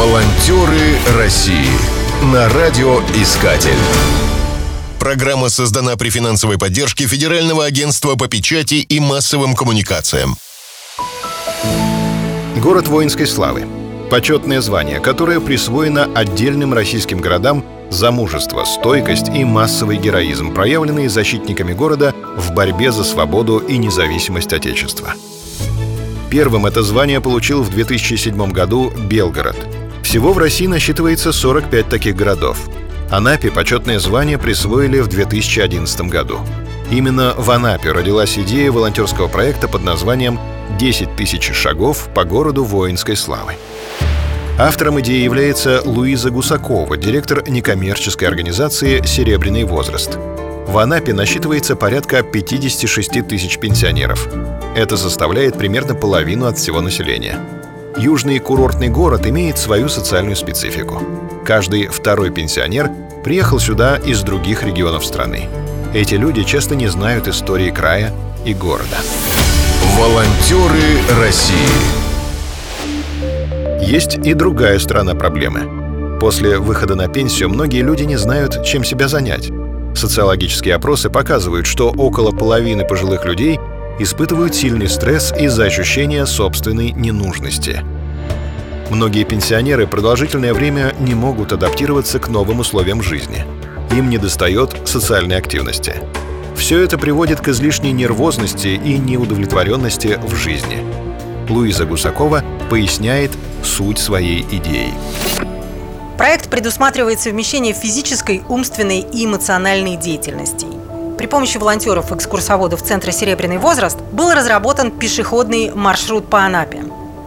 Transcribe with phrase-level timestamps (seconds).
[0.00, 1.68] Волонтеры России
[2.32, 3.76] на радиоискатель.
[4.98, 10.36] Программа создана при финансовой поддержке Федерального агентства по печати и массовым коммуникациям.
[12.56, 13.66] Город воинской славы.
[14.10, 21.74] Почетное звание, которое присвоено отдельным российским городам за мужество, стойкость и массовый героизм, проявленные защитниками
[21.74, 25.12] города в борьбе за свободу и независимость Отечества.
[26.30, 29.79] Первым это звание получил в 2007 году Белгород.
[30.10, 32.58] Всего в России насчитывается 45 таких городов.
[33.12, 36.40] Анапе почетное звание присвоили в 2011 году.
[36.90, 40.40] Именно в Анапе родилась идея волонтерского проекта под названием
[40.80, 43.52] «10 тысяч шагов по городу воинской славы».
[44.58, 50.18] Автором идеи является Луиза Гусакова, директор некоммерческой организации «Серебряный возраст».
[50.66, 54.26] В Анапе насчитывается порядка 56 тысяч пенсионеров.
[54.74, 57.38] Это составляет примерно половину от всего населения.
[57.96, 61.02] Южный курортный город имеет свою социальную специфику.
[61.44, 62.90] Каждый второй пенсионер
[63.24, 65.48] приехал сюда из других регионов страны.
[65.92, 68.12] Эти люди часто не знают истории края
[68.44, 68.96] и города.
[69.98, 71.56] Волонтеры России.
[73.82, 76.18] Есть и другая сторона проблемы.
[76.20, 79.50] После выхода на пенсию многие люди не знают, чем себя занять.
[79.96, 83.58] Социологические опросы показывают, что около половины пожилых людей
[84.00, 87.84] испытывают сильный стресс из-за ощущения собственной ненужности.
[88.88, 93.44] Многие пенсионеры продолжительное время не могут адаптироваться к новым условиям жизни.
[93.92, 95.94] Им недостает социальной активности.
[96.56, 100.78] Все это приводит к излишней нервозности и неудовлетворенности в жизни.
[101.48, 104.94] Луиза Гусакова поясняет суть своей идеи.
[106.16, 110.68] Проект предусматривает совмещение физической, умственной и эмоциональной деятельностей.
[111.20, 116.82] При помощи волонтеров-экскурсоводов Центра «Серебряный возраст» был разработан пешеходный маршрут по Анапе.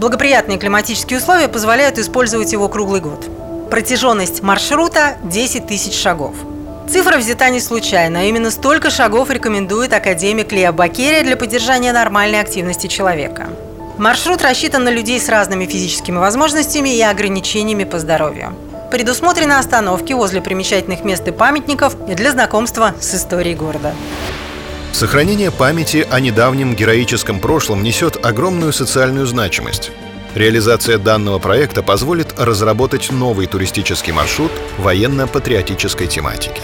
[0.00, 3.30] Благоприятные климатические условия позволяют использовать его круглый год.
[3.70, 6.34] Протяженность маршрута– 10 тысяч шагов.
[6.90, 12.40] Цифра взята не случайно, а именно столько шагов рекомендует академик Лео Бакерия для поддержания нормальной
[12.40, 13.46] активности человека.
[13.98, 18.52] Маршрут рассчитан на людей с разными физическими возможностями и ограничениями по здоровью.
[18.96, 23.94] Предусмотрены остановки возле примечательных мест и памятников для знакомства с историей города.
[24.94, 29.90] Сохранение памяти о недавнем героическом прошлом несет огромную социальную значимость.
[30.34, 36.62] Реализация данного проекта позволит разработать новый туристический маршрут военно-патриотической тематики.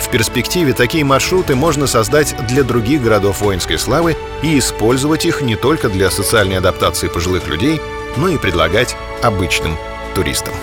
[0.00, 5.54] В перспективе такие маршруты можно создать для других городов воинской славы и использовать их не
[5.54, 7.78] только для социальной адаптации пожилых людей,
[8.16, 9.76] но и предлагать обычным
[10.14, 10.54] туристам.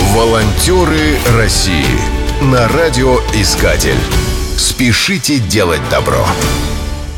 [0.00, 1.84] Волонтеры России
[2.42, 3.98] на радиоискатель.
[4.58, 6.26] Спешите делать добро.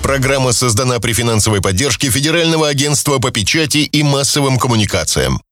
[0.03, 5.41] Программа создана при финансовой поддержке Федерального агентства по печати и массовым коммуникациям.